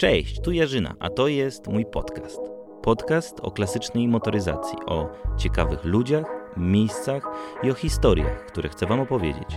[0.00, 2.40] Cześć, tu Jarzyna, a to jest mój podcast.
[2.82, 7.22] Podcast o klasycznej motoryzacji, o ciekawych ludziach, miejscach
[7.62, 9.48] i o historiach, które chcę Wam opowiedzieć.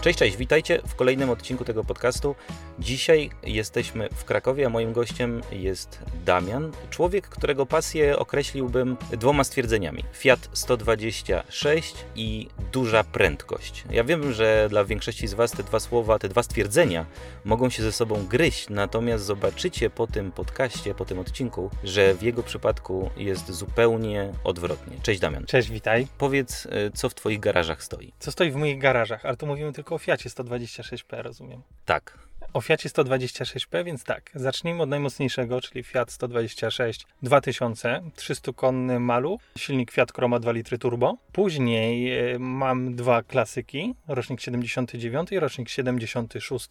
[0.00, 2.34] Cześć, cześć, witajcie w kolejnym odcinku tego podcastu.
[2.78, 10.04] Dzisiaj jesteśmy w Krakowie, a moim gościem jest Damian, człowiek, którego pasję określiłbym dwoma stwierdzeniami:
[10.12, 13.84] Fiat 126 i duża prędkość.
[13.90, 17.06] Ja wiem, że dla większości z Was te dwa słowa, te dwa stwierdzenia
[17.44, 22.22] mogą się ze sobą gryźć, natomiast zobaczycie po tym podcaście, po tym odcinku, że w
[22.22, 24.96] jego przypadku jest zupełnie odwrotnie.
[25.02, 25.46] Cześć Damian.
[25.46, 26.06] Cześć, witaj.
[26.18, 28.12] Powiedz, y, co w Twoich garażach stoi?
[28.18, 29.24] Co stoi w moich garażach?
[29.24, 31.62] Ale tu mówimy tylko o Fiacie 126P, rozumiem.
[31.84, 32.18] Tak.
[32.52, 39.90] O Fiacie 126P, więc tak, zacznijmy od najmocniejszego, czyli Fiat 126 2000, 300-konny maluch, silnik
[39.90, 41.16] Fiat Chroma 2 litry turbo.
[41.32, 46.68] Później e, mam dwa klasyki, rocznik 79 i rocznik 76.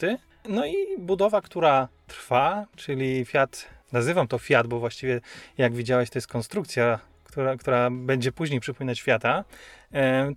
[0.49, 5.21] No i budowa, która trwa, czyli Fiat, nazywam to Fiat, bo właściwie
[5.57, 9.43] jak widziałeś to jest konstrukcja która, która będzie później przypominać Fiata,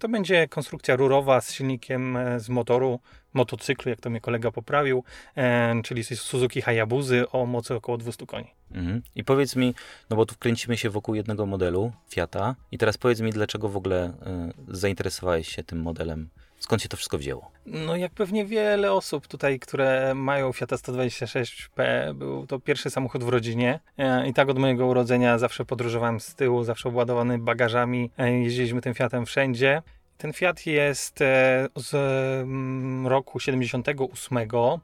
[0.00, 3.00] to będzie konstrukcja rurowa z silnikiem e, z motoru
[3.34, 5.04] motocyklu, jak to mnie kolega poprawił,
[5.36, 8.46] e, czyli Suzuki Hayabuzy o mocy około 200 koni.
[8.70, 9.02] Mhm.
[9.14, 9.74] I powiedz mi,
[10.10, 13.76] no bo tu wkręcimy się wokół jednego modelu Fiata i teraz powiedz mi, dlaczego w
[13.76, 14.12] ogóle
[14.68, 16.28] zainteresowałeś się tym modelem
[16.62, 17.50] Skąd się to wszystko wzięło?
[17.66, 23.28] No jak pewnie wiele osób tutaj, które mają Fiata 126P, był to pierwszy samochód w
[23.28, 28.32] rodzinie e, i tak od mojego urodzenia zawsze podróżowałem z tyłu, zawsze obładowany bagażami, e,
[28.32, 29.82] jeździliśmy tym Fiatem wszędzie.
[30.18, 31.94] Ten Fiat jest e, z
[32.42, 34.38] mm, roku 78.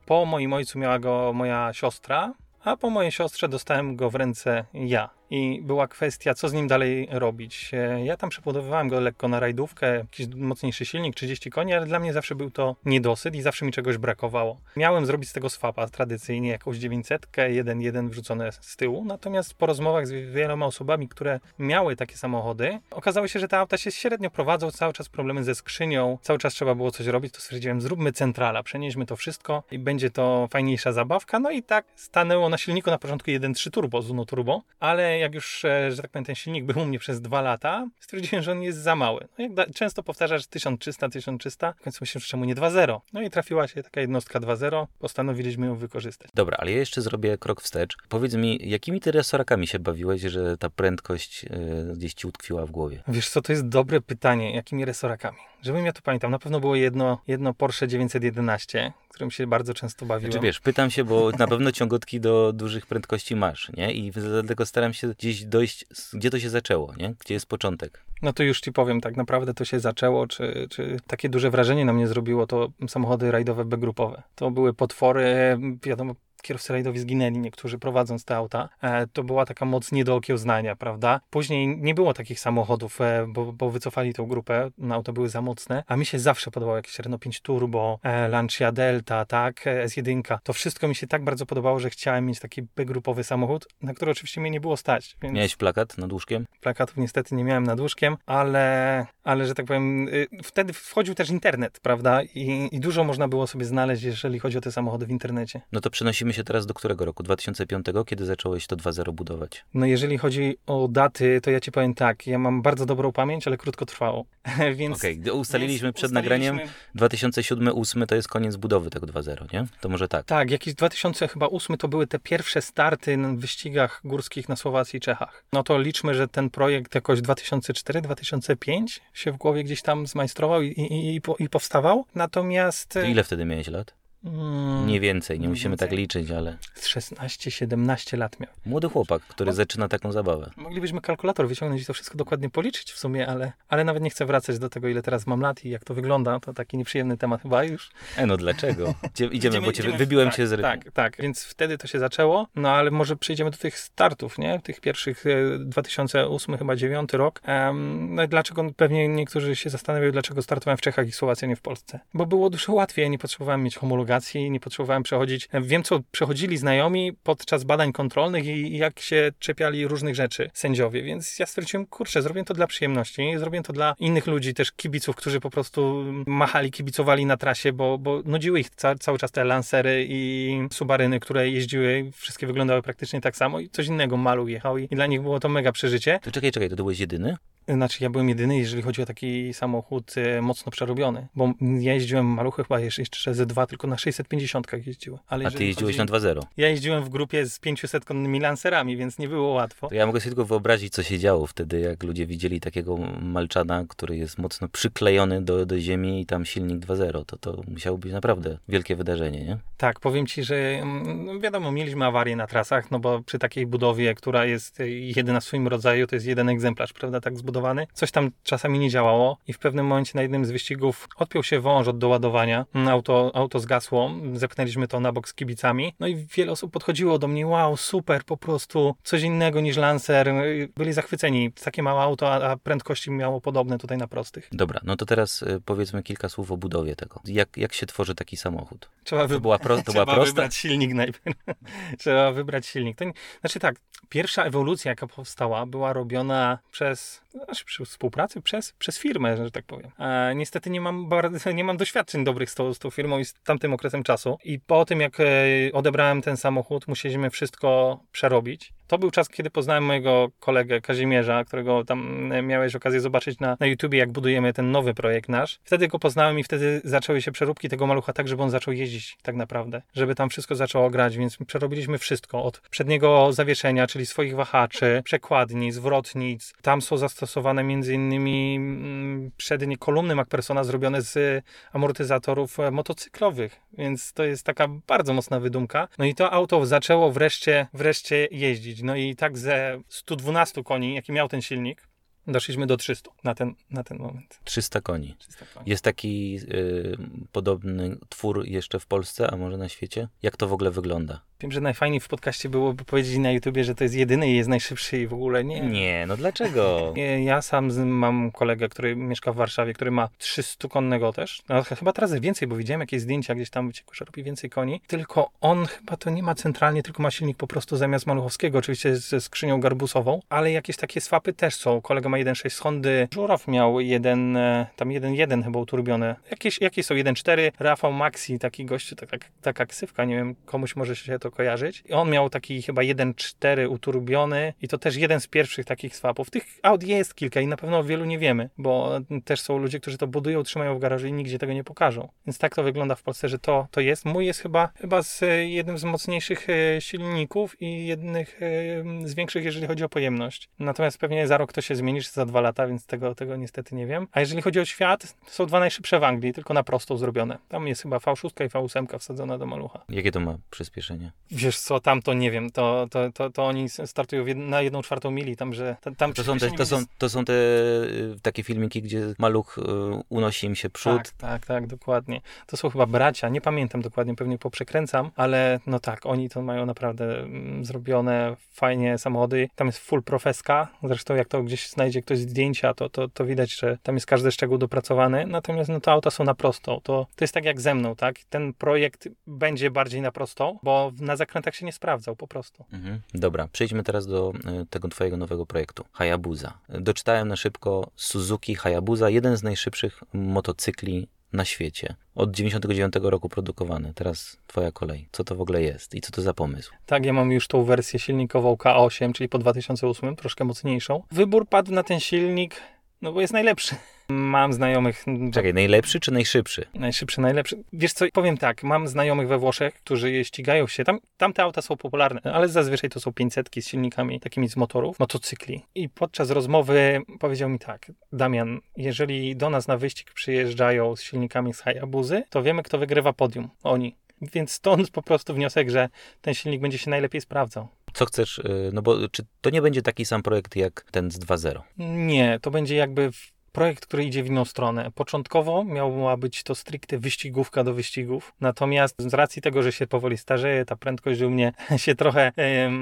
[0.06, 4.64] Po moim ojcu miała go moja siostra, a po mojej siostrze dostałem go w ręce
[4.74, 7.70] ja i była kwestia, co z nim dalej robić.
[7.74, 11.98] E, ja tam przebudowywałem go lekko na rajdówkę, jakiś mocniejszy silnik, 30 koni, ale dla
[11.98, 14.60] mnie zawsze był to niedosyt i zawsze mi czegoś brakowało.
[14.76, 20.06] Miałem zrobić z tego swapa tradycyjnie jakąś 900, 1.1 wrzucone z tyłu, natomiast po rozmowach
[20.06, 24.70] z wieloma osobami, które miały takie samochody, okazało się, że te auta się średnio prowadzą,
[24.70, 28.62] cały czas problemy ze skrzynią, cały czas trzeba było coś robić, to stwierdziłem, zróbmy centrala,
[28.62, 31.38] przenieśmy to wszystko i będzie to fajniejsza zabawka.
[31.38, 35.64] No i tak stanęło na silniku na początku 1.3 turbo, Zuno turbo, ale jak już,
[35.64, 38.62] e, że tak powiem, ten silnik był u mnie przez dwa lata, stwierdziłem, że on
[38.62, 39.28] jest za mały.
[39.38, 43.00] No jak da, często powtarzasz 1300, 1300, w końcu myślałem, że czemu nie 2.0.
[43.12, 46.30] No i trafiła się taka jednostka 2.0, postanowiliśmy ją wykorzystać.
[46.34, 47.96] Dobra, ale ja jeszcze zrobię krok wstecz.
[48.08, 51.50] Powiedz mi, jakimi ty resorakami się bawiłeś, że ta prędkość yy,
[51.96, 53.02] gdzieś ci utkwiła w głowie?
[53.08, 55.38] Wiesz co, to jest dobre pytanie, jakimi resorakami?
[55.62, 60.06] Żebym ja to pamiętam, na pewno było jedno, jedno Porsche 911, którym się bardzo często
[60.06, 60.32] bawiłem.
[60.32, 63.92] Znaczy wiesz, pytam się, bo na pewno ciągotki do dużych prędkości masz, nie?
[63.92, 67.14] I dlatego staram się gdzieś dojść, gdzie to się zaczęło, nie?
[67.20, 68.04] Gdzie jest początek.
[68.22, 71.84] No to już ci powiem, tak naprawdę to się zaczęło, czy, czy takie duże wrażenie
[71.84, 74.22] na mnie zrobiło to samochody rajdowe B-grupowe.
[74.34, 78.69] To były potwory, wiadomo, kierowcy rajdowi zginęli, niektórzy prowadząc te auta.
[78.82, 81.21] E, to była taka moc nie do okiełznania, prawda?
[81.31, 85.43] Później nie było takich samochodów, e, bo, bo wycofali tą grupę, no, auta były za
[85.43, 90.38] mocne, a mi się zawsze podobało jakieś Renault 5 Turbo, e, Lancia Delta, tak, S1.
[90.43, 94.10] To wszystko mi się tak bardzo podobało, że chciałem mieć taki B-grupowy samochód, na który
[94.10, 95.16] oczywiście mnie nie było stać.
[95.22, 95.34] Więc...
[95.34, 96.47] Miałeś plakat nad łóżkiem?
[96.60, 101.31] Plakatów niestety nie miałem nad łóżkiem, ale, ale że tak powiem, y, wtedy wchodził też
[101.31, 102.22] internet, prawda?
[102.22, 105.60] I, I dużo można było sobie znaleźć, jeżeli chodzi o te samochody w internecie.
[105.72, 107.22] No to przenosimy Przenosimy się teraz do którego roku?
[107.22, 109.65] 2005, kiedy zacząłeś to 2.0 budować?
[109.75, 113.47] No jeżeli chodzi o daty, to ja ci powiem tak, ja mam bardzo dobrą pamięć,
[113.47, 114.25] ale krótko trwało.
[114.77, 115.33] Więc Okej, okay.
[115.33, 116.53] ustaliliśmy przed ustaliliśmy...
[116.53, 119.66] nagraniem 2007-2008 to jest koniec budowy tego 2.0, nie?
[119.81, 120.27] To może tak.
[120.27, 125.45] Tak, jakiś 2008 to były te pierwsze starty w wyścigach górskich na Słowacji i Czechach.
[125.53, 130.69] No to liczmy, że ten projekt jakoś 2004-2005 się w głowie gdzieś tam zmajstrował i,
[130.69, 132.05] i, i, i powstawał.
[132.15, 132.89] Natomiast...
[132.89, 134.07] To ile wtedy miałeś lat?
[134.24, 135.88] Hmm, nie więcej, nie musimy więcej.
[135.88, 136.56] tak liczyć, ale.
[136.76, 138.50] 16-17 lat miał.
[138.66, 140.50] Młody chłopak, który zaczyna taką zabawę.
[140.56, 144.26] Moglibyśmy kalkulator wyciągnąć i to wszystko dokładnie policzyć w sumie, ale, ale nawet nie chcę
[144.26, 146.40] wracać do tego, ile teraz mam lat i jak to wygląda.
[146.40, 147.91] To taki nieprzyjemny temat chyba już.
[148.16, 148.94] E, no dlaczego?
[149.15, 150.71] Idziemy, idziemy bo cię idziemy, wybiłem tak, cię z rytmu.
[150.71, 152.47] Tak, tak, więc wtedy to się zaczęło.
[152.56, 154.60] No ale może przejdziemy do tych startów, nie?
[154.60, 155.24] Tych pierwszych
[155.59, 157.41] 2008 e, chyba 9 rok.
[157.48, 161.48] Um, no i dlaczego pewnie niektórzy się zastanawiają, dlaczego startowałem w Czechach i Słowacji, a
[161.48, 162.00] nie w Polsce.
[162.14, 164.08] Bo było dużo łatwiej, nie potrzebowałem mieć homologacji
[164.51, 165.49] nie potrzebowałem przechodzić.
[165.63, 171.39] Wiem, co przechodzili znajomi podczas badań kontrolnych i jak się czepiali różnych rzeczy sędziowie, więc
[171.39, 175.41] ja stwierdziłem, kurczę, zrobię to dla przyjemności, zrobię to dla innych ludzi, też kibiców, którzy
[175.41, 180.07] po prostu machali, kibicowali na trasie, bo, bo nudziły ich ca cały czas te Lancery
[180.09, 184.89] i Subaryny, które jeździły, wszystkie wyglądały praktycznie tak samo i coś innego Malu jechał i
[184.89, 186.21] dla nich było to mega przeżycie.
[186.22, 187.37] To czekaj, czekaj, to byłeś jedyny?
[187.74, 192.26] Znaczy ja byłem jedyny, jeżeli chodzi o taki samochód e, mocno przerobiony, bo ja jeździłem
[192.26, 195.20] maluchy chyba jeszcze, ze dwa, tylko na 650 jeździłem.
[195.28, 196.41] Ale A ty jeździłeś chodzi- na 2.0.
[196.56, 199.88] Ja jeździłem w grupie z 500 konnymi lancerami, więc nie było łatwo.
[199.88, 203.84] To ja mogę sobie tylko wyobrazić, co się działo wtedy, jak ludzie widzieli takiego malczana,
[203.88, 207.24] który jest mocno przyklejony do, do ziemi i tam silnik 2.0.
[207.24, 209.56] To to musiało być naprawdę wielkie wydarzenie, nie?
[209.76, 213.66] Tak, powiem ci, że mm, no wiadomo, mieliśmy awarię na trasach, no bo przy takiej
[213.66, 217.58] budowie, która jest e, jedyna w swoim rodzaju, to jest jeden egzemplarz, prawda, tak zbudowany.
[217.93, 221.60] Coś tam czasami nie działało i w pewnym momencie na jednym z wyścigów odpiął się
[221.60, 226.53] wąż od doładowania, auto, auto zgasło, zepchnęliśmy to na bok z kibicami, no i wiele
[226.53, 230.33] osób podchodziło do mnie, wow, super, po prostu coś innego niż Lancer,
[230.77, 234.49] byli zachwyceni, takie małe auto, a prędkości miało podobne tutaj na prostych.
[234.53, 237.21] Dobra, no to teraz y, powiedzmy kilka słów o budowie tego.
[237.25, 238.89] Jak, jak się tworzy taki samochód?
[239.05, 240.27] Trzeba To była, pro, to była Trzeba prosta?
[240.27, 241.37] wybrać silnik najpierw.
[241.99, 242.97] Trzeba wybrać silnik.
[242.99, 243.77] To nie, znaczy tak,
[244.09, 249.65] pierwsza ewolucja, jaka powstała, była robiona przez, znaczy przy współpracy, przez, przez firmę, że tak
[249.65, 249.91] powiem.
[249.98, 253.24] E, niestety nie mam, bardzo, nie mam doświadczeń dobrych z tą, z tą firmą i
[253.24, 254.39] z tamtym okresem czasu.
[254.45, 255.24] I po tym, jak e,
[255.72, 258.73] odebrałem ten samochód, musieliśmy wszystko przerobić.
[258.88, 263.56] To był czas, kiedy poznałem mojego kolegę Kazimierza, którego tam e, miałeś okazję zobaczyć na,
[263.61, 265.58] na YouTubie, jak budujemy ten nowy projekt nasz.
[265.64, 269.18] Wtedy go poznałem i wtedy zaczęły się przeróbki tego malucha tak, żeby on zaczął jeździć
[269.23, 274.35] tak naprawdę, żeby tam wszystko zaczęło grać, więc przerobiliśmy wszystko od przedniego zawieszenia, czyli swoich
[274.35, 276.54] wahaczy, przekładni, zwrotnic.
[276.62, 284.12] Tam są zastosowane między innymi mm, przednie kolumny MacPersona zrobione z amortyzatorów e, motocyklowych, więc
[284.12, 285.88] to jest taka bardzo mocna wydumka.
[285.99, 288.77] No i to auto zaczęło wreszcie, wreszcie jeździć.
[288.83, 291.88] No i tak ze 112 koni, jaki miał ten silnik,
[292.26, 294.40] doszliśmy do 300 na ten, na ten moment.
[294.45, 295.16] 300 koni.
[295.19, 295.71] 300 koni.
[295.71, 296.97] Jest taki y,
[297.33, 300.09] podobny twór jeszcze w Polsce, a może na świecie?
[300.23, 301.21] Jak to w ogóle wygląda?
[301.40, 304.49] Wiem, że najfajniej w podcaście byłoby powiedzieć na YouTubie, że to jest jedyny i jest
[304.49, 305.61] najszybszy i w ogóle nie.
[305.61, 306.94] Nie, no dlaczego?
[307.25, 311.42] Ja sam mam kolegę, który mieszka w Warszawie, który ma 300-konnego też.
[311.49, 314.50] No, ch- chyba teraz więcej, bo widziałem jakieś zdjęcia gdzieś tam wyciekło, że robi więcej
[314.50, 314.80] koni.
[314.87, 318.96] Tylko on chyba to nie ma centralnie, tylko ma silnik po prostu zamiast maluchowskiego, oczywiście
[318.96, 321.80] ze skrzynią garbusową, ale jakieś takie swapy też są.
[321.80, 326.14] Kolega ma 1.6 z Hondy, Żuraw miał jeden, e, tam 1.1 chyba uturbiony.
[326.30, 330.96] Jakieś, jakieś są 1.4, Rafał Maxi, taki gościu, taka, taka ksywka, nie wiem, komuś może
[330.96, 331.83] się to kojarzyć.
[331.88, 336.30] I on miał taki chyba 1.4 uturbiony i to też jeden z pierwszych takich swapów.
[336.30, 339.80] Tych aut jest kilka i na pewno o wielu nie wiemy, bo też są ludzie,
[339.80, 342.09] którzy to budują, trzymają w garażu i nigdzie tego nie pokażą.
[342.26, 344.04] Więc tak to wygląda w Polsce, że to, to jest.
[344.04, 349.14] Mój jest chyba, chyba z e, jednym z mocniejszych e, silników i jednych e, z
[349.14, 350.49] większych, jeżeli chodzi o pojemność.
[350.59, 353.75] Natomiast pewnie za rok to się zmieni, czy za dwa lata, więc tego, tego niestety
[353.75, 354.07] nie wiem.
[354.12, 357.38] A jeżeli chodzi o świat, to są dwa najszybsze w Anglii, tylko na prostą zrobione.
[357.49, 359.85] Tam jest chyba V6 i V8 wsadzona do malucha.
[359.88, 361.12] Jakie to ma przyspieszenie?
[361.30, 364.62] Wiesz co, tam to nie wiem, to, to, to, to oni startują w jed- na
[364.62, 368.16] jedną czwartą mili, tam, że tam, To są, te, to, są, to są te y,
[368.23, 369.62] takie filmiki, gdzie maluch y,
[370.09, 371.02] unosi im się przód.
[371.02, 372.20] Tak, tak, tak, dokładnie.
[372.47, 376.66] To są chyba bracia, nie pamiętam dokładnie, pewnie poprzekręcam, ale no tak, oni to mają
[376.66, 379.49] naprawdę mm, zrobione fajnie samochody.
[379.54, 383.54] Tam jest full profeska, zresztą jak to gdzieś znajdzie ktoś zdjęcia, to, to, to widać,
[383.54, 386.80] że tam jest każdy szczegół dopracowany, natomiast no te auta są na prostą.
[386.82, 388.16] To, to jest tak jak ze mną, tak?
[388.30, 392.64] Ten projekt będzie bardziej na prostą, bo na zakrętach się nie sprawdzał po prostu.
[392.73, 393.00] Mhm.
[393.14, 395.85] Dobra, przejdźmy teraz do y, tego twojego nowego projektu.
[395.93, 396.59] Hayabusa.
[396.69, 401.95] Doczytałem na szybko Suzuki Hayabusa, jeden z najszybszych motocykli na świecie.
[402.14, 403.93] Od 99 roku produkowany.
[403.95, 405.09] Teraz twoja kolej.
[405.12, 406.73] Co to w ogóle jest i co to za pomysł?
[406.87, 411.03] Tak, ja mam już tą wersję silnikową K8, czyli po 2008, troszkę mocniejszą.
[411.11, 412.61] Wybór padł na ten silnik,
[413.03, 413.77] no bo jest najlepszy.
[414.11, 415.05] Mam znajomych.
[415.33, 416.67] Czekaj, najlepszy czy najszybszy?
[416.75, 417.65] Najszybszy, najlepszy.
[417.73, 420.85] Wiesz co, powiem tak, mam znajomych we Włoszech, którzy je ścigają się.
[420.85, 424.57] Tam, tam te auta są popularne, ale zazwyczaj to są 500 z silnikami takimi z
[424.57, 425.65] motorów, motocykli.
[425.75, 431.55] I podczas rozmowy powiedział mi tak, Damian, jeżeli do nas na wyścig przyjeżdżają z silnikami
[431.55, 433.49] z Hayabuzy, to wiemy, kto wygrywa podium.
[433.62, 433.97] Oni.
[434.23, 435.88] Więc stąd po prostu wniosek, że
[436.21, 437.69] ten silnik będzie się najlepiej sprawdzał.
[437.93, 441.19] Co chcesz, y, no bo czy to nie będzie taki sam projekt jak ten z
[441.19, 441.61] 2.0?
[441.79, 443.11] Nie, to będzie jakby
[443.59, 444.91] projekt, który idzie w inną stronę.
[444.95, 450.19] Początkowo miała być to stricte wyścigówka do wyścigów, natomiast z racji tego, że się powoli
[450.19, 452.33] starzeje, ta prędkość u mnie się trochę,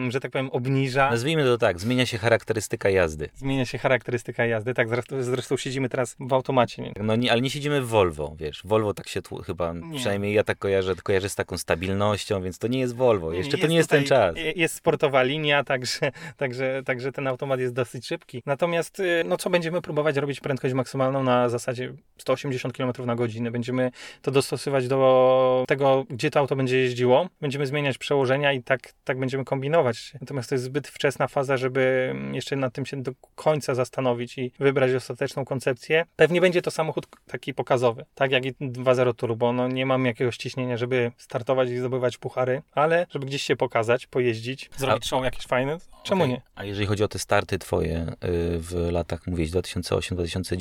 [0.08, 1.10] że tak powiem, obniża.
[1.10, 3.28] Nazwijmy to tak, zmienia się charakterystyka jazdy.
[3.34, 4.74] Zmienia się charakterystyka jazdy.
[4.74, 4.88] Tak,
[5.20, 6.82] zresztą, siedzimy teraz w automacie.
[6.82, 6.92] Nie?
[7.00, 8.62] No nie, ale nie siedzimy w Volvo, wiesz.
[8.64, 9.98] Volvo tak się chyba, Nie.
[9.98, 13.32] przynajmniej ja tak kojarzę, kojarzę z taką stabilnością, więc to nie jest Volvo.
[13.32, 14.34] Jeszcze to Jest nie jest ten czas.
[14.56, 18.42] Jest sportowa linia, także, także, także ten automat jest dosyć szybki.
[18.46, 23.16] Natomiast, y, no co będziemy próbować robić prędkość prędkość maksymalną na zasadzie 180 km na
[23.16, 23.50] godzinę.
[23.50, 23.90] Będziemy
[24.22, 27.28] to dostosować do tego, gdzie to auto będzie jeździło.
[27.40, 30.12] Będziemy zmieniać przełożenia i tak, tak będziemy kombinować.
[30.20, 34.52] Natomiast to jest zbyt wczesna faza, żeby jeszcze nad tym się do końca zastanowić i
[34.58, 36.04] wybrać ostateczną koncepcję.
[36.16, 39.52] Pewnie będzie to samochód taki pokazowy, tak jak i 2.0 Turbo.
[39.52, 44.06] No, nie mam jakiegoś ciśnienia, żeby startować i zdobywać puchary, ale żeby gdzieś się pokazać,
[44.06, 45.08] pojeździć, zrobić A...
[45.08, 46.34] show jakieś fajne, czemu okay.
[46.34, 46.42] nie?
[46.54, 48.14] A jeżeli chodzi o te starty twoje y,
[48.58, 50.55] w latach, mówiłeś 2008-2009,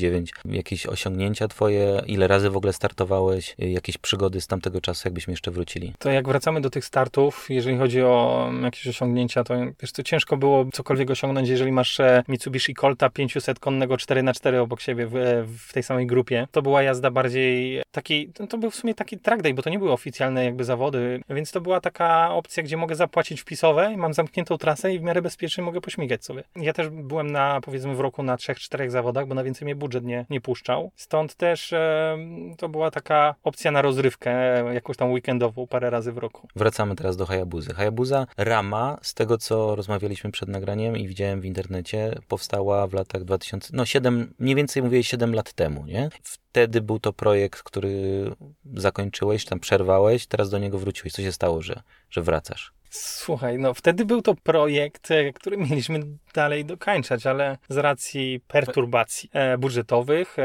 [0.45, 5.51] jakieś osiągnięcia twoje, ile razy w ogóle startowałeś, jakieś przygody z tamtego czasu, jakbyśmy jeszcze
[5.51, 5.93] wrócili?
[5.99, 10.37] To jak wracamy do tych startów, jeżeli chodzi o jakieś osiągnięcia, to wiesz, to ciężko
[10.37, 15.43] było cokolwiek osiągnąć, jeżeli masz e, Mitsubishi Colta 500 konnego 4x4 obok siebie w, e,
[15.67, 16.47] w tej samej grupie.
[16.51, 19.79] To była jazda bardziej taki, to był w sumie taki track day, bo to nie
[19.79, 24.13] były oficjalne jakby zawody, więc to była taka opcja, gdzie mogę zapłacić wpisowe i mam
[24.13, 26.43] zamkniętą trasę i w miarę bezpiecznie mogę pośmigać sobie.
[26.55, 29.74] Ja też byłem na, powiedzmy w roku na trzech, czterech zawodach, bo na więcej mnie
[29.75, 30.91] budżet nie, nie puszczał.
[30.95, 32.17] Stąd też e,
[32.57, 34.33] to była taka opcja na rozrywkę,
[34.73, 36.47] jakąś tam weekendową, parę razy w roku.
[36.55, 37.73] Wracamy teraz do Hayabuzy.
[37.73, 43.23] Hayabuza Rama, z tego co rozmawialiśmy przed nagraniem i widziałem w internecie, powstała w latach
[43.23, 46.09] 2000, no 7, mniej więcej mówię 7 lat temu, nie?
[46.23, 48.31] Wtedy był to projekt, który
[48.73, 51.13] zakończyłeś, tam przerwałeś, teraz do niego wróciłeś.
[51.13, 52.73] Co się stało, że, że wracasz?
[52.97, 55.99] Słuchaj, no wtedy był to projekt, e, który mieliśmy
[56.33, 60.37] dalej dokańczać, ale z racji perturbacji e, budżetowych,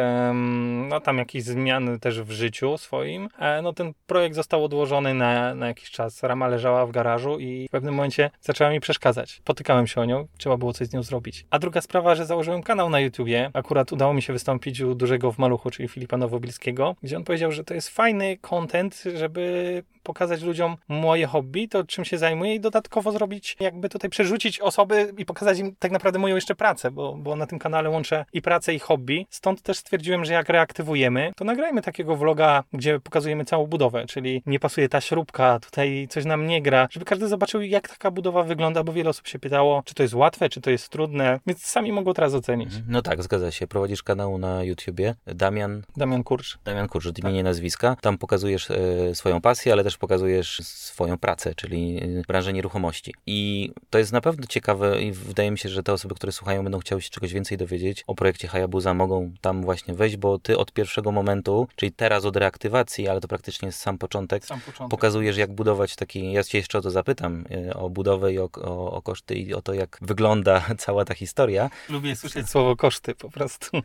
[0.88, 5.54] no tam jakieś zmiany też w życiu swoim, e, no ten projekt został odłożony na,
[5.54, 6.22] na jakiś czas.
[6.22, 9.40] Rama leżała w garażu i w pewnym momencie zaczęła mi przeszkadzać.
[9.44, 11.46] Potykałem się o nią, trzeba było coś z nią zrobić.
[11.50, 13.50] A druga sprawa, że założyłem kanał na YouTubie.
[13.54, 17.52] Akurat udało mi się wystąpić u dużego w maluchu, czyli Filipa Nowobilskiego, gdzie on powiedział,
[17.52, 22.60] że to jest fajny content, żeby pokazać ludziom moje hobby, to czym się zajmuję i
[22.60, 27.16] dodatkowo zrobić, jakby tutaj przerzucić osoby i pokazać im tak naprawdę moją jeszcze pracę, bo,
[27.16, 29.26] bo na tym kanale łączę i pracę i hobby.
[29.30, 34.42] Stąd też stwierdziłem, że jak reaktywujemy, to nagrajmy takiego vloga, gdzie pokazujemy całą budowę, czyli
[34.46, 38.42] nie pasuje ta śrubka, tutaj coś nam nie gra, żeby każdy zobaczył, jak taka budowa
[38.42, 41.62] wygląda, bo wiele osób się pytało, czy to jest łatwe, czy to jest trudne, więc
[41.62, 42.68] sami mogą teraz ocenić.
[42.68, 42.84] Mhm.
[42.88, 43.66] No tak, zgadza się.
[43.66, 45.14] Prowadzisz kanał na YouTubie.
[45.26, 45.82] Damian...
[45.96, 46.58] Damian Kurcz.
[46.64, 47.44] Damian Kurcz, imienia tak.
[47.44, 47.96] nazwiska.
[48.00, 53.14] Tam pokazujesz e, swoją pasję, ale też pokazujesz swoją pracę, czyli e, branżę nieruchomości.
[53.26, 56.62] I to jest na pewno ciekawe i wydaje mi się, że te osoby, które słuchają,
[56.62, 60.58] będą chciały się czegoś więcej dowiedzieć o projekcie Hayabusa, mogą tam właśnie wejść, bo ty
[60.58, 64.90] od pierwszego momentu, czyli teraz od reaktywacji, ale to praktycznie jest sam początek, sam początek.
[64.90, 66.32] pokazujesz, jak budować taki.
[66.32, 69.54] Ja cię jeszcze o to zapytam, e, o budowę i o, o, o koszty i
[69.54, 71.70] o to, jak wygląda cała ta historia.
[71.88, 73.82] Lubię słyszeć słowo koszty po prostu.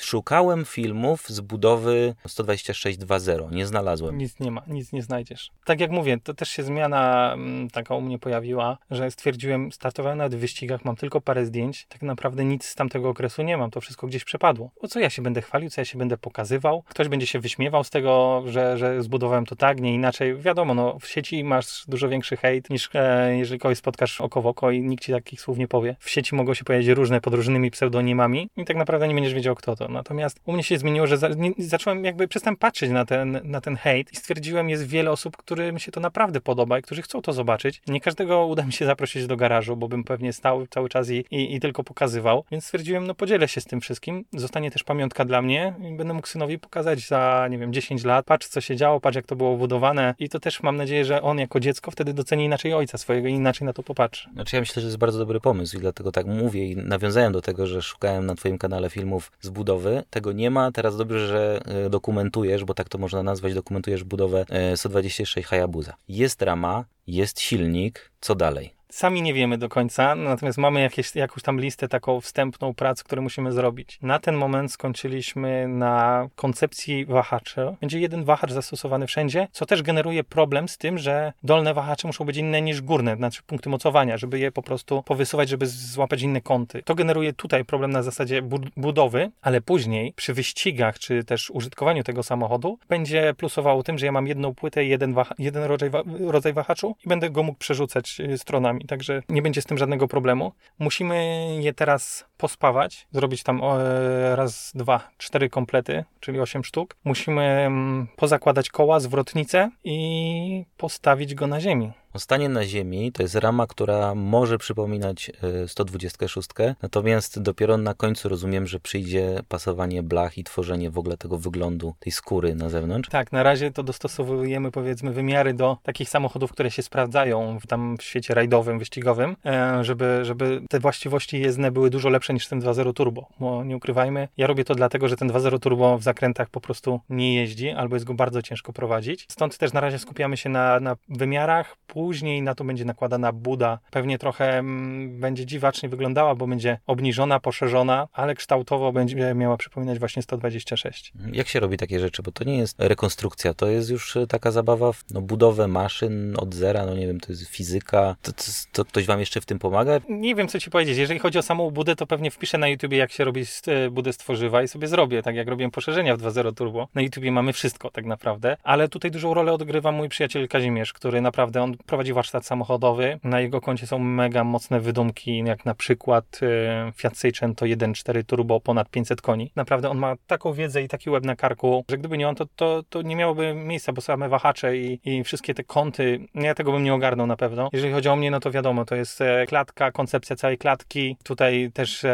[0.00, 3.52] Szukałem filmów z budowy 126.2.0.
[3.52, 4.18] Nie znalazłem.
[4.18, 5.50] Nic nie ma, nic nie znajdziesz.
[5.64, 10.18] Tak jak mówię, to też się zmiana mm, taka u mnie pojawiła, że stwierdziłem, startowałem
[10.18, 13.70] nawet w wyścigach, mam tylko parę zdjęć, tak naprawdę nic z tamtego okresu nie mam,
[13.70, 14.70] to wszystko gdzieś przepadło.
[14.80, 16.82] O co ja się będę chwalił, co ja się będę pokazywał?
[16.88, 20.36] Ktoś będzie się wyśmiewał z tego, że, że zbudowałem to tak, nie inaczej.
[20.36, 24.46] Wiadomo, no w sieci masz dużo większy hejt niż e, jeżeli kogoś spotkasz oko w
[24.46, 25.96] oko i nikt ci takich słów nie powie.
[25.98, 29.54] W sieci mogą się pojawić różne pod różnymi pseudonimami i tak naprawdę nie będziesz wiedział,
[29.54, 29.88] kto to.
[29.90, 33.60] Natomiast u mnie się zmieniło, że za, nie, zacząłem jakby przestałem patrzeć na ten, na
[33.60, 37.22] ten hejt i stwierdziłem, jest wiele osób, którym się to naprawdę podoba i którzy chcą
[37.22, 37.82] to zobaczyć.
[37.86, 41.24] Nie każdego uda mi się zaprosić do garażu, bo bym pewnie stał cały czas i,
[41.30, 42.44] i, i tylko pokazywał.
[42.50, 44.24] Więc stwierdziłem, no podzielę się z tym wszystkim.
[44.32, 48.26] Zostanie też pamiątka dla mnie i będę mógł synowi pokazać za, nie wiem, 10 lat.
[48.26, 50.14] Patrz, co się działo, patrz, jak to było budowane.
[50.18, 53.32] I to też mam nadzieję, że on jako dziecko wtedy doceni inaczej ojca swojego i
[53.32, 54.30] inaczej na to popatrzy.
[54.32, 57.42] Znaczy ja myślę, że jest bardzo dobry pomysł i dlatego tak mówię i nawiązałem do
[57.42, 59.79] tego, że szukałem na twoim kanale filmów z budowy
[60.10, 60.72] tego nie ma.
[60.72, 64.44] Teraz dobrze, że e, dokumentujesz, bo tak to można nazwać, dokumentujesz budowę
[64.76, 65.96] 126 e, Hayabusa.
[66.08, 68.79] Jest rama, jest silnik, co dalej?
[68.90, 73.22] Sami nie wiemy do końca, natomiast mamy jakieś, jakąś tam listę taką wstępną prac, które
[73.22, 73.98] musimy zrobić.
[74.02, 77.76] Na ten moment skończyliśmy na koncepcji wahaczy.
[77.80, 82.24] Będzie jeden wahacz zastosowany wszędzie, co też generuje problem z tym, że dolne wahacze muszą
[82.24, 86.40] być inne niż górne, znaczy punkty mocowania, żeby je po prostu powysuwać, żeby złapać inne
[86.40, 86.82] kąty.
[86.82, 88.42] To generuje tutaj problem na zasadzie
[88.76, 94.12] budowy, ale później przy wyścigach, czy też użytkowaniu tego samochodu będzie plusowało tym, że ja
[94.12, 98.79] mam jedną płytę, jeden, jeden rodzaj, rodzaj wahaczu i będę go mógł przerzucać y, stronami
[98.86, 100.52] także nie będzie z tym żadnego problemu.
[100.78, 106.96] Musimy je teraz pospawać, zrobić tam e, raz, dwa, cztery komplety, czyli osiem sztuk.
[107.04, 111.92] Musimy mm, pozakładać koła, zwrotnicę i postawić go na ziemi.
[112.18, 115.30] Stanie na ziemi to jest rama, która może przypominać
[115.66, 121.16] 126, e, natomiast dopiero na końcu rozumiem, że przyjdzie pasowanie blach i tworzenie w ogóle
[121.16, 123.08] tego wyglądu tej skóry na zewnątrz.
[123.08, 127.96] Tak, na razie to dostosowujemy powiedzmy wymiary do takich samochodów, które się sprawdzają w tam
[127.96, 132.48] w świecie rajdowym, wyścigowym, e, żeby, żeby te właściwości jezdne były dużo lepsze lepsze niż
[132.48, 136.02] ten 2.0 turbo, bo nie ukrywajmy, ja robię to dlatego, że ten 2.0 turbo w
[136.02, 139.26] zakrętach po prostu nie jeździ, albo jest go bardzo ciężko prowadzić.
[139.28, 143.78] Stąd też na razie skupiamy się na, na wymiarach, później na to będzie nakładana buda.
[143.90, 149.98] Pewnie trochę mm, będzie dziwacznie wyglądała, bo będzie obniżona, poszerzona, ale kształtowo będzie miała przypominać
[149.98, 151.12] właśnie 126.
[151.32, 152.22] Jak się robi takie rzeczy?
[152.22, 156.34] Bo to nie jest rekonstrukcja, to jest już e, taka zabawa w no, budowę maszyn
[156.38, 158.16] od zera, no nie wiem, to jest fizyka.
[158.22, 160.00] To, to, to ktoś wam jeszcze w tym pomaga?
[160.08, 160.98] Nie wiem, co ci powiedzieć.
[160.98, 163.44] Jeżeli chodzi o samą budę, to pewnie wpiszę na YouTubie, jak się robi
[163.90, 166.88] budę z tworzywa i sobie zrobię, tak jak robiłem poszerzenia w 2.0 Turbo.
[166.94, 171.20] Na YouTubie mamy wszystko tak naprawdę, ale tutaj dużą rolę odgrywa mój przyjaciel Kazimierz, który
[171.20, 173.18] naprawdę, on prowadzi warsztat samochodowy.
[173.24, 178.60] Na jego koncie są mega mocne wydumki, jak na przykład e, Fiat Seicento 1.4 Turbo
[178.60, 179.52] ponad 500 koni.
[179.56, 182.46] Naprawdę on ma taką wiedzę i taki łeb na karku, że gdyby nie on, to,
[182.56, 186.72] to, to nie miałoby miejsca, bo same wahacze i, i wszystkie te kąty, ja tego
[186.72, 187.68] bym nie ogarnął na pewno.
[187.72, 191.70] Jeżeli chodzi o mnie, no to wiadomo, to jest e, klatka, koncepcja całej klatki, tutaj
[191.74, 192.09] też e,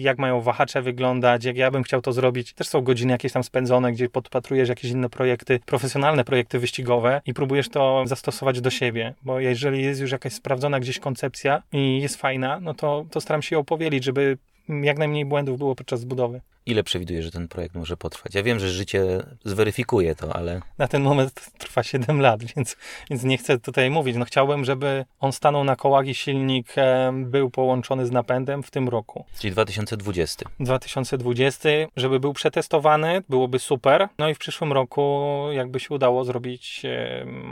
[0.00, 2.52] jak mają wahacze wyglądać, jak ja bym chciał to zrobić.
[2.52, 7.34] Też są godziny jakieś tam spędzone, gdzie podpatrujesz jakieś inne projekty, profesjonalne projekty wyścigowe i
[7.34, 12.16] próbujesz to zastosować do siebie, bo jeżeli jest już jakaś sprawdzona gdzieś koncepcja i jest
[12.16, 14.38] fajna, no to, to staram się ją powielić, żeby
[14.68, 16.40] jak najmniej błędów było podczas budowy.
[16.68, 18.34] Ile przewidujesz, że ten projekt może potrwać?
[18.34, 20.60] Ja wiem, że życie zweryfikuje to, ale...
[20.78, 22.76] Na ten moment trwa 7 lat, więc,
[23.10, 24.16] więc nie chcę tutaj mówić.
[24.16, 26.74] No chciałbym, żeby on stanął na kołach i silnik
[27.12, 29.24] był połączony z napędem w tym roku.
[29.38, 30.46] Czyli 2020.
[30.60, 34.08] 2020, żeby był przetestowany, byłoby super.
[34.18, 36.82] No i w przyszłym roku jakby się udało zrobić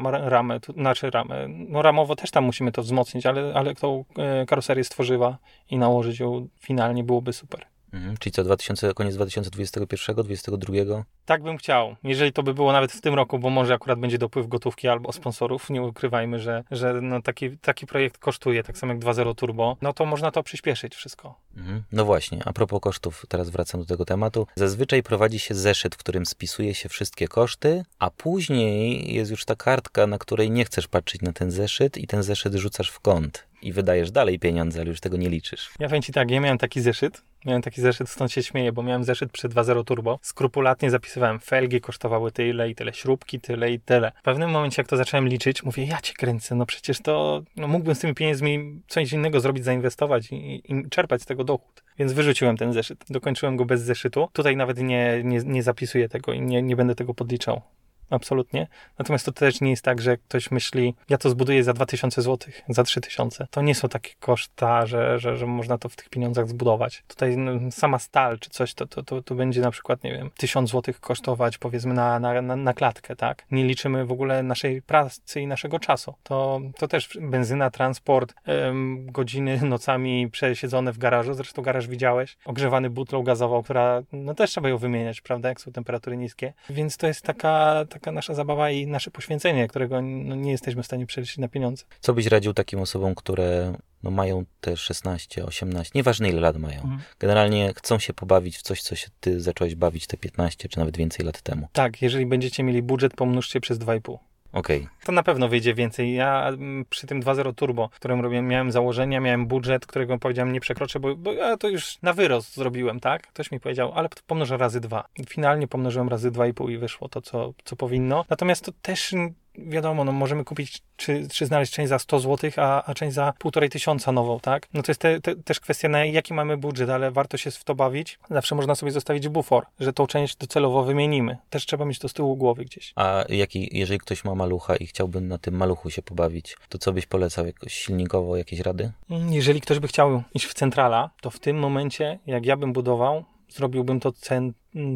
[0.04, 1.46] ramę, znaczy ramę.
[1.48, 5.38] No ramowo też tam musimy to wzmocnić, ale, ale tą e, karoserię stworzywa
[5.70, 7.75] i nałożyć ją finalnie byłoby super.
[7.92, 11.04] Mhm, czyli co, 2000, koniec 2021, 2022?
[11.24, 11.96] Tak bym chciał.
[12.04, 15.12] Jeżeli to by było nawet w tym roku, bo może akurat będzie dopływ gotówki albo
[15.12, 19.76] sponsorów, nie ukrywajmy, że, że no taki, taki projekt kosztuje, tak samo jak 2.0 Turbo,
[19.82, 21.40] no to można to przyspieszyć wszystko.
[21.56, 21.82] Mhm.
[21.92, 24.46] No właśnie, a propos kosztów, teraz wracam do tego tematu.
[24.56, 29.56] Zazwyczaj prowadzi się zeszyt, w którym spisuje się wszystkie koszty, a później jest już ta
[29.56, 33.46] kartka, na której nie chcesz patrzeć na ten zeszyt i ten zeszyt rzucasz w kąt
[33.62, 35.70] i wydajesz dalej pieniądze, ale już tego nie liczysz.
[35.78, 38.82] Ja powiem Ci tak, ja miałem taki zeszyt, miałem taki zeszyt, stąd się śmieję, bo
[38.82, 43.80] miałem zeszyt przed 2.0 Turbo, skrupulatnie zapisywałem, felgi kosztowały tyle i tyle, śrubki tyle i
[43.80, 44.12] tyle.
[44.20, 47.68] W pewnym momencie, jak to zacząłem liczyć, mówię, ja Cię kręcę, no przecież to, no
[47.68, 51.82] mógłbym z tymi pieniędzmi coś innego zrobić, zainwestować i, i czerpać z tego dochód.
[51.98, 54.28] Więc wyrzuciłem ten zeszyt, dokończyłem go bez zeszytu.
[54.32, 57.62] Tutaj nawet nie, nie, nie zapisuję tego i nie, nie będę tego podliczał
[58.10, 58.66] absolutnie.
[58.98, 62.52] Natomiast to też nie jest tak, że ktoś myśli, ja to zbuduję za 2000 zł,
[62.68, 63.46] za 3000.
[63.50, 67.04] To nie są takie koszta, że, że, że można to w tych pieniądzach zbudować.
[67.08, 70.30] Tutaj no, sama stal czy coś, to, to, to, to będzie na przykład, nie wiem,
[70.36, 73.44] 1000 zł kosztować powiedzmy na, na, na, na klatkę, tak?
[73.50, 76.14] Nie liczymy w ogóle naszej pracy i naszego czasu.
[76.22, 78.34] To, to też benzyna, transport,
[78.68, 84.50] ym, godziny nocami przesiedzone w garażu, zresztą garaż widziałeś, ogrzewany butlą gazową, która, no też
[84.50, 86.52] trzeba ją wymieniać, prawda, jak są temperatury niskie.
[86.70, 90.86] Więc to jest taka taka nasza zabawa i nasze poświęcenie, którego no, nie jesteśmy w
[90.86, 91.84] stanie przeliczyć na pieniądze.
[92.00, 96.80] Co byś radził takim osobom, które no, mają te 16, 18, nieważne ile lat mają.
[96.80, 97.00] Mhm.
[97.18, 100.96] Generalnie chcą się pobawić w coś, co się ty zacząłeś bawić te 15 czy nawet
[100.96, 101.68] więcej lat temu.
[101.72, 104.18] Tak, jeżeli będziecie mieli budżet, pomnóżcie przez 2,5.
[104.52, 104.86] Okay.
[105.04, 106.14] To na pewno wyjdzie więcej.
[106.14, 106.52] Ja
[106.90, 111.16] przy tym 2.0 Turbo, którym robiłem, miałem założenia, miałem budżet, którego powiedziałem nie przekroczę, bo,
[111.16, 113.26] bo ja to już na wyrost zrobiłem, tak?
[113.26, 115.08] Ktoś mi powiedział, ale pomnożę razy dwa.
[115.28, 118.24] Finalnie pomnożyłem razy dwa i pół i wyszło to, co, co powinno.
[118.30, 119.14] Natomiast to też
[119.58, 123.32] wiadomo, no możemy kupić, czy, czy znaleźć część za 100 zł, a, a część za
[123.38, 124.68] półtorej tysiąca nową, tak?
[124.74, 127.64] No to jest te, te, też kwestia, na jaki mamy budżet, ale warto się w
[127.64, 128.18] to bawić.
[128.30, 131.36] Zawsze można sobie zostawić bufor, że tą część docelowo wymienimy.
[131.50, 132.92] Też trzeba mieć to z tyłu głowy gdzieś.
[132.96, 136.92] A jaki, jeżeli ktoś ma malucha i chciałby na tym maluchu się pobawić, to co
[136.92, 137.46] byś polecał?
[137.46, 138.92] Jakoś silnikowo jakieś rady?
[139.10, 142.72] Mm, jeżeli ktoś by chciał iść w centrala, to w tym momencie, jak ja bym
[142.72, 144.12] budował, zrobiłbym to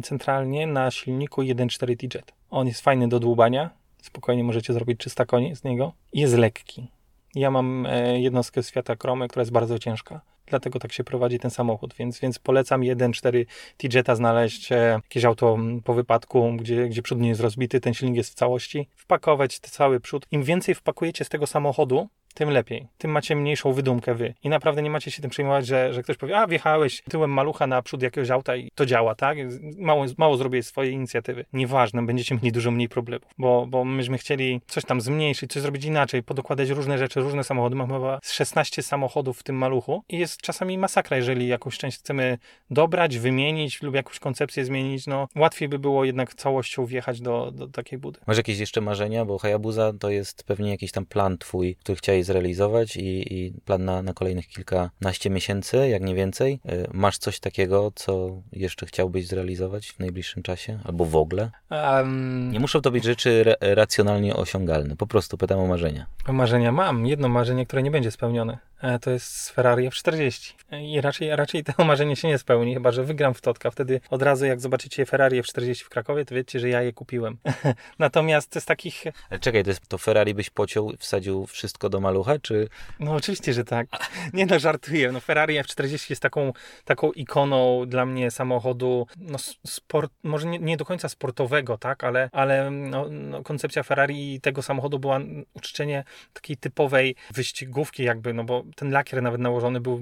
[0.03, 2.31] centralnie na silniku 1.4 T-Jet.
[2.49, 3.69] On jest fajny do dłubania,
[4.01, 5.93] spokojnie możecie zrobić 300 koni z niego.
[6.13, 6.87] Jest lekki.
[7.35, 10.21] Ja mam e, jednostkę Świata Kromy, która jest bardzo ciężka.
[10.45, 13.45] Dlatego tak się prowadzi ten samochód, więc, więc polecam 1.4
[13.77, 18.17] T-Jetta znaleźć, e, jakieś auto po wypadku, gdzie, gdzie przód nie jest rozbity, ten silnik
[18.17, 20.25] jest w całości, wpakować cały przód.
[20.31, 22.87] Im więcej wpakujecie z tego samochodu, tym lepiej.
[22.97, 24.33] Tym macie mniejszą wydumkę wy.
[24.43, 27.67] I naprawdę nie macie się tym przejmować, że, że ktoś powie, a wjechałeś tyłem malucha
[27.67, 29.37] na przód jakiegoś auta i to działa, tak?
[29.77, 31.45] Mało, mało zrobię swojej inicjatywy.
[31.53, 35.85] Nieważne, będziecie mieli dużo mniej problemów, bo, bo myśmy chcieli coś tam zmniejszyć, coś zrobić
[35.85, 37.75] inaczej, podokładać różne rzeczy, różne samochody.
[37.75, 42.37] Mamy chyba 16 samochodów w tym maluchu i jest czasami masakra, jeżeli jakąś część chcemy
[42.69, 47.67] dobrać, wymienić lub jakąś koncepcję zmienić, no łatwiej by było jednak całością wjechać do, do
[47.67, 48.19] takiej budy.
[48.27, 52.20] Masz jakieś jeszcze marzenia, bo Hayabusa to jest pewnie jakiś tam plan twój, który chciałeś
[52.21, 56.59] dzisiaj zrealizować i, i plan na, na kolejnych kilkanaście miesięcy, jak nie więcej.
[56.65, 60.79] Y, masz coś takiego, co jeszcze chciałbyś zrealizować w najbliższym czasie?
[60.83, 61.51] Albo w ogóle?
[61.71, 64.95] Um, nie muszą to być rzeczy re, racjonalnie osiągalne.
[64.95, 66.05] Po prostu pytam o marzenia.
[66.27, 67.05] Marzenia mam.
[67.05, 68.57] Jedno marzenie, które nie będzie spełnione.
[68.81, 70.53] E, to jest Ferrari F40.
[70.81, 73.71] I raczej, raczej to marzenie się nie spełni, chyba że wygram w Totka.
[73.71, 77.37] Wtedy od razu jak zobaczycie Ferrari F40 w Krakowie, to wiecie, że ja je kupiłem.
[77.99, 79.03] Natomiast z takich...
[79.29, 82.67] Ale czekaj, to, jest, to Ferrari byś pociął, wsadził wszystko do malucha, czy...
[82.99, 83.87] No oczywiście, że tak.
[84.33, 85.11] Nie no, żartuję.
[85.11, 86.53] No Ferrari F40 jest taką,
[86.85, 92.29] taką ikoną dla mnie samochodu, no sport, może nie, nie do końca sportowego, tak, ale,
[92.31, 95.19] ale no, no, koncepcja Ferrari i tego samochodu była
[95.53, 99.99] uczczenie takiej typowej wyścigówki jakby, no bo ten lakier nawet nałożony był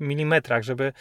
[0.00, 0.92] milimetrach, żeby,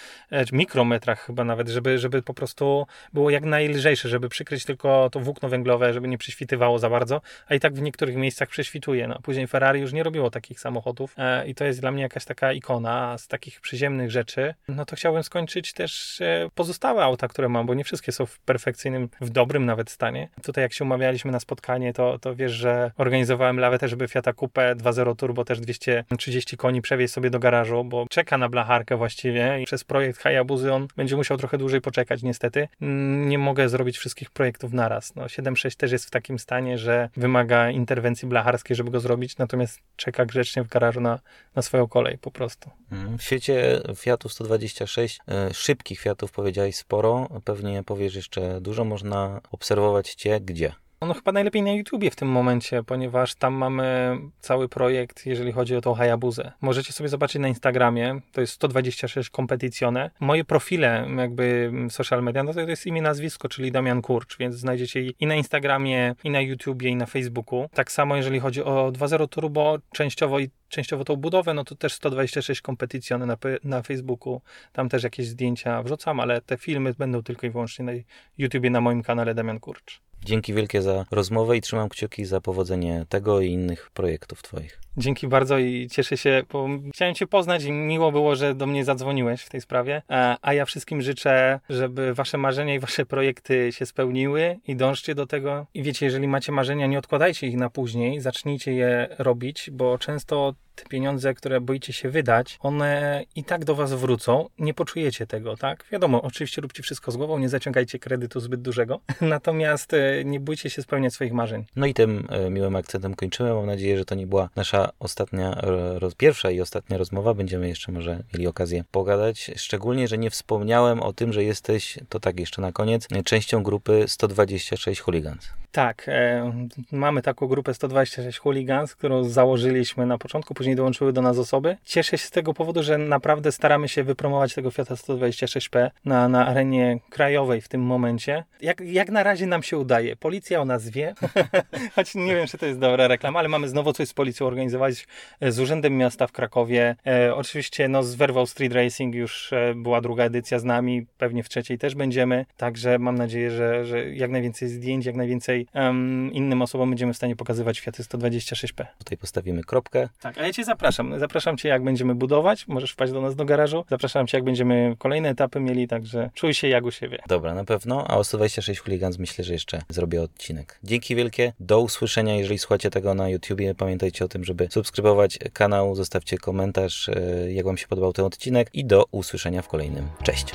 [0.48, 5.20] czy mikrometrach chyba nawet, żeby, żeby po prostu było jak najlżejsze, żeby przykryć tylko to
[5.20, 9.08] włókno węglowe, żeby nie prześwitywało za bardzo, a i tak w niektórych miejscach prześwituje.
[9.08, 12.26] No, później Ferrari już nie robiło takich samochodów e, i to jest dla mnie jakaś
[12.26, 14.54] taka ikona z takich przyziemnych rzeczy.
[14.68, 18.40] No to chciałbym skończyć też e, pozostałe auta, które mam, bo nie wszystkie są w
[18.40, 20.30] perfekcyjnym, w dobrym nawet stanie.
[20.44, 24.76] Tutaj jak się umawialiśmy na spotkanie, to, to wiesz, że organizowałem lawetę, żeby Fiata Coupe
[24.76, 28.50] 2.0 Turbo też 230 koni przewieźć sobie do garażu, bo czeka na
[28.98, 32.68] właściwie i przez projekt Hayabuzy on będzie musiał trochę dłużej poczekać niestety.
[32.82, 35.16] Mm, nie mogę zrobić wszystkich projektów naraz.
[35.16, 39.80] No, 7.6 też jest w takim stanie, że wymaga interwencji blacharskiej, żeby go zrobić, natomiast
[39.96, 41.20] czeka grzecznie w garażu na,
[41.56, 42.70] na swoją kolej po prostu.
[42.92, 49.42] Mm, w świecie Fiatów 126, e, szybkich Fiatów powiedziałeś sporo, pewnie powiesz jeszcze dużo, można
[49.52, 50.74] obserwować Cię gdzie?
[51.08, 55.76] No chyba najlepiej na YouTubie w tym momencie, ponieważ tam mamy cały projekt, jeżeli chodzi
[55.76, 56.52] o tą Hayabuzę.
[56.62, 60.12] Możecie sobie zobaczyć na Instagramie, to jest 126 Competizione.
[60.20, 65.02] Moje profile jakby social media, no to jest imię, nazwisko, czyli Damian Kurcz, więc znajdziecie
[65.02, 67.70] i na Instagramie, i na YouTubie, i na Facebooku.
[67.74, 71.94] Tak samo jeżeli chodzi o 2.0 Turbo, częściowo i częściowo tą budowę, no to też
[71.94, 74.42] 126 Competizione na, na Facebooku.
[74.74, 77.92] Tam też jakieś zdjęcia wrzucam, ale te filmy będą tylko i wyłącznie na
[78.38, 80.02] YouTubie, na moim kanale Damian Kurcz.
[80.26, 84.80] Dzięki wielkie za rozmowę i trzymam kciuki za powodzenie tego i innych projektów Twoich.
[84.98, 88.86] Dzięki bardzo i cieszę się, bo chciałem Cię poznać i miło było, że do mnie
[88.86, 90.02] zadzwoniłeś w tej sprawie.
[90.10, 95.16] E, a ja wszystkim życzę, żeby Wasze marzenia i Wasze projekty się spełniły i dążcie
[95.16, 95.68] do tego.
[95.74, 100.54] I wiecie, jeżeli macie marzenia, nie odkładajcie ich na później, zacznijcie je robić, bo często
[100.76, 104.50] te pieniądze, które boicie się wydać, one i tak do Was wrócą.
[104.60, 105.86] Nie poczujecie tego, tak?
[105.92, 110.70] Wiadomo, oczywiście róbcie wszystko z głową, nie zaciągajcie kredytu zbyt dużego, natomiast e, nie bójcie
[110.70, 111.66] się spełniać swoich marzeń.
[111.76, 113.54] No i tym e, miłym akcentem kończymy.
[113.54, 115.58] Mam nadzieję, że to nie była nasza ostatnia,
[115.96, 117.34] roz, pierwsza i ostatnia rozmowa.
[117.34, 119.52] Będziemy jeszcze może mieli okazję pogadać.
[119.56, 124.04] Szczególnie, że nie wspomniałem o tym, że jesteś, to tak jeszcze na koniec, częścią grupy
[124.08, 125.61] 126 Hooligans.
[125.72, 126.52] Tak, e,
[126.92, 131.78] mamy taką grupę 126 Hooligans, którą założyliśmy na początku, później dołączyły do nas osoby.
[131.86, 136.48] Cieszę się z tego powodu, że naprawdę staramy się wypromować tego Fiata 126P na, na
[136.48, 138.44] arenie krajowej w tym momencie.
[138.62, 140.16] Jak, jak na razie nam się udaje.
[140.16, 141.14] Policja o nas wie,
[141.96, 145.08] choć nie wiem, czy to jest dobra reklama, ale mamy znowu coś z policją organizować,
[145.40, 146.96] e, z Urzędem Miasta w Krakowie.
[147.08, 151.44] E, oczywiście no, z Werwał Street Racing już e, była druga edycja z nami, pewnie
[151.44, 156.32] w trzeciej też będziemy, także mam nadzieję, że, że jak najwięcej zdjęć, jak najwięcej um,
[156.34, 158.86] innym osobom będziemy w stanie pokazywać Fiaty 126P.
[158.98, 160.10] Tutaj postawimy kropkę.
[160.22, 161.20] Tak, a ja Cię zapraszam.
[161.20, 162.68] Zapraszam Cię, jak będziemy budować.
[162.68, 163.86] Możesz wpaść do nas do garażu.
[163.90, 167.20] Zapraszam Cię, jak będziemy kolejne etapy mieli, także czuj się jak u siebie.
[167.28, 168.06] Dobra, na pewno.
[168.08, 170.80] A o 126 Hooligans myślę, że jeszcze zrobię odcinek.
[170.84, 171.54] Dzięki wielkie.
[171.60, 173.76] Do usłyszenia, jeżeli słuchacie tego na YouTubie.
[173.76, 178.70] Pamiętajcie o tym, żeby subskrybować kanał, zostawcie komentarz, e, jak Wam się podobał ten odcinek
[178.74, 180.08] i do usłyszenia w kolejnym.
[180.24, 180.46] Cześć!